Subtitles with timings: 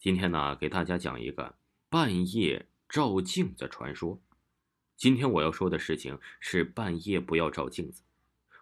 [0.00, 1.58] 今天呢，给大家讲一个
[1.90, 4.18] 半夜照镜子传说。
[4.96, 8.02] 今天我要说的事情是半夜不要照镜子。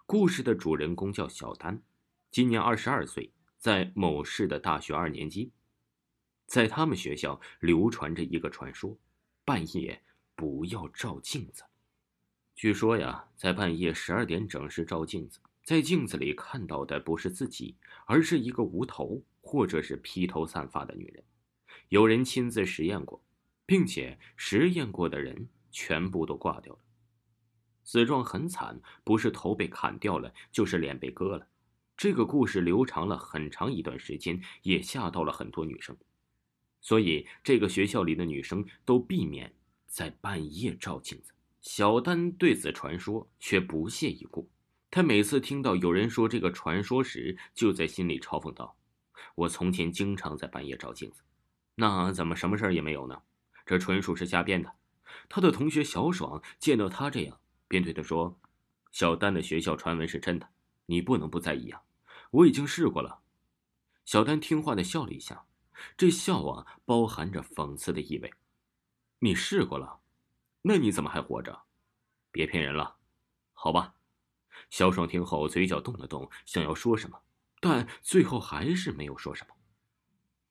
[0.04, 1.80] 故事的主人公叫小丹，
[2.32, 5.52] 今年二十二岁，在某市的大学二年级。
[6.44, 8.98] 在他们学校流传着一个传说：
[9.44, 10.02] 半夜
[10.34, 11.62] 不要照镜子。
[12.56, 17.76] 据说呀，在半夜十二点整时照镜子，在镜子里看到的不是自己，
[18.06, 19.22] 而是一个无头。
[19.48, 21.24] 或者是披头散发的女人，
[21.88, 23.24] 有人亲自实验过，
[23.64, 26.78] 并且实验过的人全部都挂掉了，
[27.82, 31.48] 死状很惨，不是头被砍掉了，就是脸被割了。
[31.96, 35.96] 这个故事流传了很长一段时间，也吓到了很多女生，
[36.82, 39.50] 所以这个学校里的女生都避免
[39.86, 41.32] 在半夜照镜子。
[41.62, 44.50] 小丹对此传说却不屑一顾，
[44.90, 48.74] 他每次听到有人说这个传说时，就在心里嘲讽道。
[49.34, 51.22] 我从前经常在半夜照镜子，
[51.74, 53.22] 那怎么什么事儿也没有呢？
[53.64, 54.74] 这纯属是瞎编的。
[55.28, 58.38] 他的同学小爽见到他这样，便对他说
[58.92, 60.48] ：“小丹的学校传闻是真的，
[60.86, 61.82] 你不能不在意啊！
[62.30, 63.20] 我已经试过了。”
[64.04, 65.44] 小丹听话的笑了一下，
[65.96, 68.32] 这笑啊包含着讽刺的意味。
[69.20, 70.00] “你试过了？
[70.62, 71.62] 那你怎么还活着？
[72.30, 72.96] 别骗人了，
[73.52, 73.94] 好吧？”
[74.70, 77.20] 小爽听后嘴角动了动，想要说什么。
[77.60, 79.54] 但最后还是没有说什么。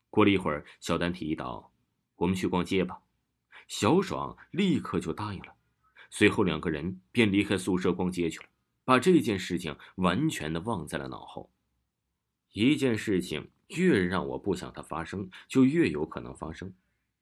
[0.10, 1.72] 过了一会儿，小丹提议道
[2.16, 3.00] ：“我们去逛街吧。”
[3.68, 5.54] 小爽立刻就答应了。
[6.10, 8.46] 随后两个人便离开宿舍逛街去了，
[8.86, 11.52] 把这件事情完全的忘在了脑后。
[12.54, 16.74] 一件事情越让我不想它发生，就越有可能发生。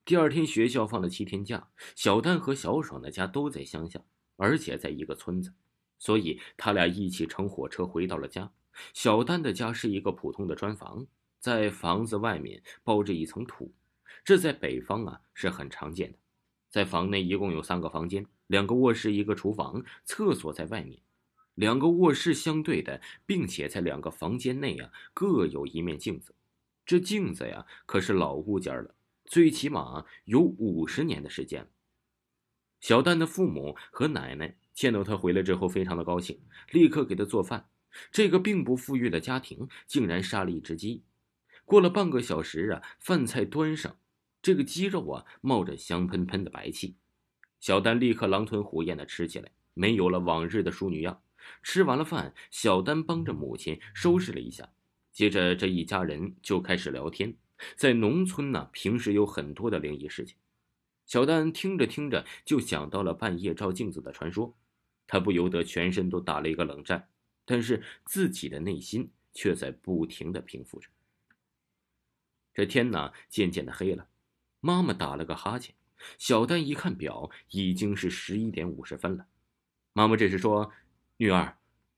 [0.06, 4.00] 第二天学校放了七天假，小丹和小爽的家都在乡下，
[4.38, 5.52] 而且在一个村子，
[5.98, 8.54] 所以他俩一起乘火车回到了家。
[8.94, 11.08] 小丹的家是一个普通的砖房，
[11.40, 13.74] 在房子外面包着一层土，
[14.24, 16.18] 这在北方啊是很常见的。
[16.70, 21.00] 在房内一共有三个房间，两个卧室，一个厨房，厕所在外面，
[21.54, 26.36] 两个卧室相对的，并且在两个房间内啊各有一面镜子。
[26.86, 28.94] 这镜子呀可是老物件了，
[29.24, 31.70] 最起码有五十年的时间。
[32.82, 36.40] 小丹的父母和奶奶见到他回来之后，非常的高兴，
[36.72, 37.70] 立刻给他做饭。
[38.12, 41.04] 这个并不富裕的家庭竟然杀了一只鸡。
[41.64, 43.98] 过了半个小时啊，饭菜端上，
[44.42, 46.96] 这个鸡肉啊冒着香喷喷的白气。
[47.60, 51.22] 小丹立刻狼吞虎咽的吃起来，没有了往日的淑女样。
[51.64, 54.70] 吃完了饭，小丹帮着母亲收拾了一下，
[55.12, 57.36] 接着这一家人就开始聊天。
[57.76, 60.36] 在农村呢，平时有很多的灵异事情。
[61.06, 64.56] 小丹听着听着就想到了半夜照镜子的传说，
[65.08, 67.08] 他不由得全身都打了一个冷战。
[67.46, 70.90] 但是自己的内心却在不停的平复着。
[72.54, 74.08] 这天呢，渐渐的黑了，
[74.60, 75.76] 妈妈打了个哈欠。
[76.18, 79.28] 小丹一看表，已经是十一点五十分了。
[79.94, 80.72] 妈妈这时说
[81.18, 81.58] ：“女儿，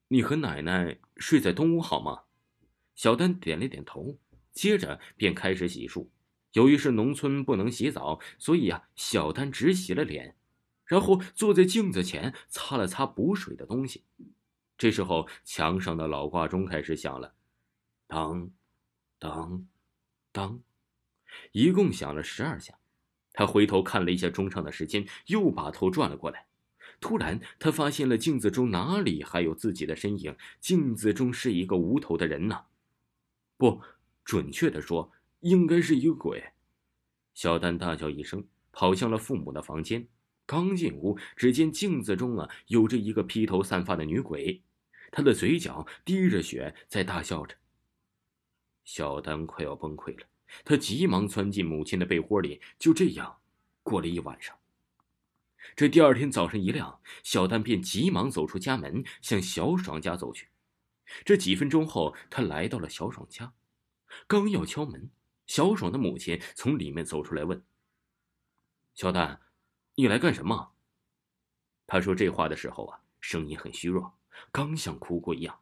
[0.10, 2.24] 你和奶奶睡在东屋好吗？”
[2.96, 4.20] 小丹点了点头，
[4.52, 6.08] 接着便开始洗漱。
[6.54, 10.36] 由于是农村不能洗澡，所以啊，小丹只洗了脸，
[10.86, 14.04] 然后坐在镜子前擦了擦补水的东西。
[14.78, 17.34] 这时候，墙上的老挂钟开始响了，
[18.06, 18.52] 当，
[19.18, 19.68] 当，
[20.32, 20.62] 当，
[21.52, 22.78] 一共响了十二下。
[23.34, 26.46] 他回头看了一下钟上的时间，又把头转了过来。
[27.00, 30.36] 突然，他发现了镜子中哪里还有自己的身影？
[30.60, 32.66] 镜子中是一个无头的人呐！
[33.58, 33.82] 不，
[34.24, 35.12] 准确的说，
[35.42, 36.44] 应该是一个鬼。
[37.34, 40.08] 小丹大叫一声，跑向了父母的房间。
[40.48, 44.64] 刚进屋，只见镜子中啊，有着一个披头散发的女鬼。
[45.18, 47.56] 他的嘴角滴着血，在大笑着。
[48.86, 50.28] 小丹快要崩溃了，
[50.64, 53.40] 他急忙钻进母亲的被窝里，就这样
[53.82, 54.56] 过了一晚上。
[55.76, 60.50] 这第二天早上一亮，小丹便急忙走出家门，向小爽家走去。
[61.26, 63.52] 这几分钟后，他来到了小爽家，
[64.28, 65.10] 刚要敲门，
[65.48, 67.64] 小爽的母亲从里面走出来问
[68.94, 69.42] ：“小丹，
[69.96, 70.74] 你来干什么？”
[71.88, 74.17] 他说这话的时候啊，声音很虚弱。
[74.52, 75.62] 刚像哭过一样，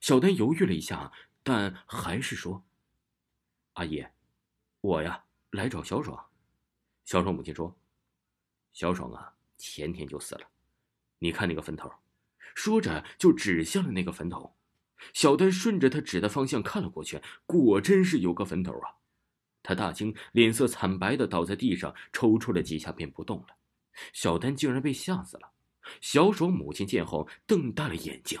[0.00, 1.12] 小丹犹豫了一下，
[1.42, 2.64] 但还是说
[3.74, 4.06] ：“阿姨，
[4.80, 6.30] 我呀来找小爽。”
[7.04, 7.78] 小爽母亲说
[8.72, 10.48] ：“小爽啊，前天就死了，
[11.18, 11.92] 你看那个坟头。”
[12.54, 14.56] 说着就指向了那个坟头。
[15.12, 18.96] 小丹顺着他指的方向看了过去，果真是有个坟头啊！
[19.62, 23.56] 他大惊，脸色惨白的倒在地上，抽搐了几下便不动了。
[24.14, 25.52] 小丹竟然被吓死了。
[26.00, 28.40] 小爽母亲见后瞪大了眼睛，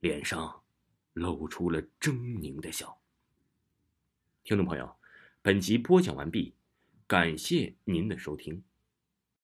[0.00, 0.62] 脸上
[1.12, 3.00] 露出了狰狞的笑。
[4.42, 4.96] 听众朋友，
[5.42, 6.54] 本集播讲完毕，
[7.06, 8.62] 感谢您的收听。